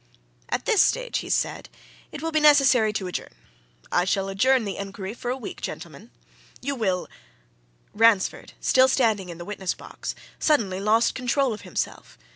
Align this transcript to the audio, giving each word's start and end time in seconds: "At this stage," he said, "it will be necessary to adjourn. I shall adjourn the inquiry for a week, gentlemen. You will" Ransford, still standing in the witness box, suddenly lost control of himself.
"At 0.49 0.65
this 0.65 0.81
stage," 0.81 1.19
he 1.19 1.29
said, 1.29 1.69
"it 2.11 2.23
will 2.23 2.31
be 2.31 2.39
necessary 2.39 2.91
to 2.93 3.05
adjourn. 3.05 3.35
I 3.91 4.03
shall 4.03 4.29
adjourn 4.29 4.65
the 4.65 4.77
inquiry 4.77 5.13
for 5.13 5.29
a 5.29 5.37
week, 5.37 5.61
gentlemen. 5.61 6.09
You 6.59 6.73
will" 6.73 7.07
Ransford, 7.93 8.53
still 8.59 8.87
standing 8.87 9.29
in 9.29 9.37
the 9.37 9.45
witness 9.45 9.75
box, 9.75 10.15
suddenly 10.39 10.79
lost 10.79 11.13
control 11.13 11.53
of 11.53 11.61
himself. 11.61 12.17